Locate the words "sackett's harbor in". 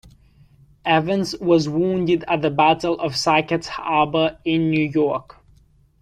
3.15-4.71